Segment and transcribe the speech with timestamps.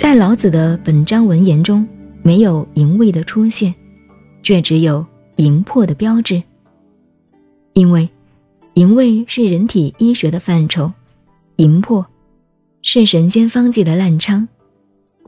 [0.00, 1.86] 在老子的本章文言中，
[2.22, 3.74] 没有淫味的出现，
[4.42, 5.04] 却只有
[5.36, 6.42] 淫魄的标志。
[7.74, 8.08] 因为，
[8.74, 10.90] 淫味是人体医学的范畴，
[11.56, 12.04] 淫魄
[12.80, 14.48] 是神间方剂的滥娼，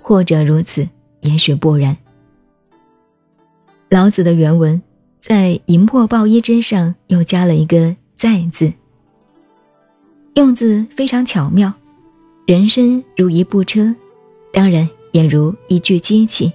[0.01, 0.89] 或者如此，
[1.21, 1.95] 也许不然。
[3.91, 4.81] 老子的原文
[5.21, 8.73] 在“淫魄抱衣”之上又加了一个“在”字，
[10.33, 11.71] 用字非常巧妙。
[12.47, 13.95] 人生如一部车，
[14.53, 16.53] 当然也如一具机器，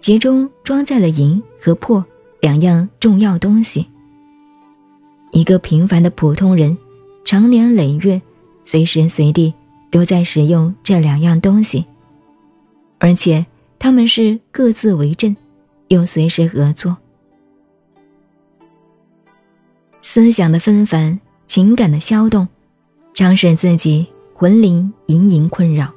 [0.00, 2.04] 其中装载了银和魄
[2.40, 3.86] 两样重要东西。
[5.30, 6.76] 一个平凡的普通人，
[7.24, 8.20] 长年累月，
[8.64, 9.52] 随时随地
[9.90, 11.84] 都在使用这两样东西，
[12.98, 13.44] 而且
[13.78, 15.36] 他们是各自为政。
[15.88, 16.96] 又随时合作，
[20.00, 22.48] 思想的纷繁，情感的骚动，
[23.12, 25.92] 常使自己魂灵隐隐困扰，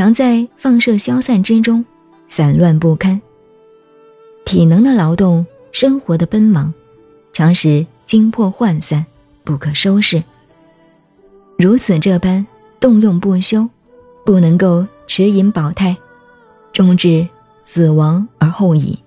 [0.00, 1.84] 常在放射消散之中，
[2.26, 3.20] 散乱不堪。
[4.46, 6.72] 体能的劳动，生活的奔忙，
[7.34, 9.04] 常使精魄涣散，
[9.44, 10.24] 不可收拾。
[11.58, 12.46] 如此这般
[12.80, 13.68] 动用不休，
[14.24, 15.94] 不能够持盈保泰，
[16.72, 17.28] 终至。
[17.62, 18.98] 死亡而后已。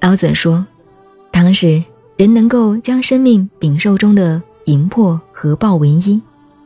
[0.00, 0.66] 老子说
[1.30, 1.84] ：“当时
[2.16, 6.20] 人能够将生命禀受中的淫魄合抱为一，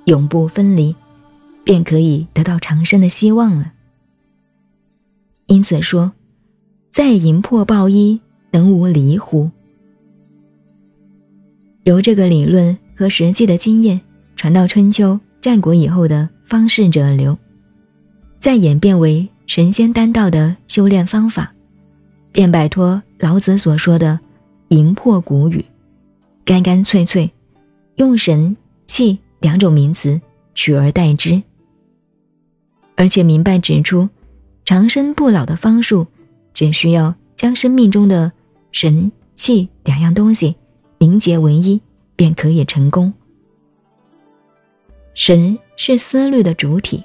[0.05, 0.95] 永不分离，
[1.69, 3.75] 便可以得到长生的希望了。
[5.49, 6.11] 因此说，
[6.91, 8.19] 在淫魄抱一，
[8.53, 9.51] 能无离乎？
[11.83, 14.01] 由这个理论和实际的经验
[14.35, 17.37] 传到春秋战国以后的方士者流，
[18.41, 21.51] 再演变为。”神仙丹道的修炼方法，
[22.33, 24.21] 便摆脱老子所说的
[24.69, 25.65] 淫魄古语，
[26.45, 27.31] 干干脆脆
[27.95, 28.55] 用神
[28.85, 30.21] 气两种名词
[30.55, 31.43] 取而代之，
[32.99, 34.09] 而且明白指出
[34.65, 36.05] 长生不老的方术，
[36.53, 38.31] 只需要将生命中的
[38.73, 40.57] 神气两样东西
[40.99, 41.81] 凝结为一，
[42.17, 43.13] 便可以成功。
[45.15, 47.03] 神是思虑的主体。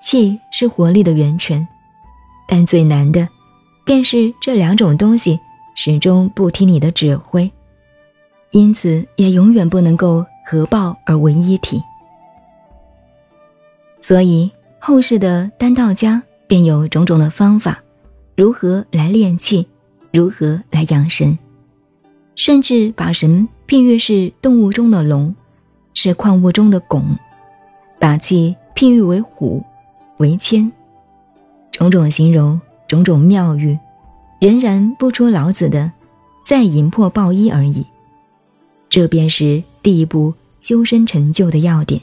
[0.00, 1.68] 气是活力的源泉，
[2.48, 3.28] 但最难的，
[3.84, 5.38] 便是这两种东西
[5.74, 7.50] 始终不听你的指挥，
[8.50, 11.82] 因此也永远不能够合抱而为一体。
[14.00, 17.78] 所以后世的丹道家便有种种的方法，
[18.34, 19.66] 如何来练气，
[20.10, 21.38] 如何来养神，
[22.34, 25.34] 甚至把神譬喻是动物中的龙，
[25.92, 27.02] 是矿物中的汞，
[27.98, 29.62] 把气譬喻为虎。
[30.16, 30.70] 为谦，
[31.72, 33.78] 种种形容，种种妙喻，
[34.38, 35.90] 仍然不出老子的
[36.44, 37.86] “再引破抱一”而已。
[38.90, 41.98] 这便是第一步修身成就的要点。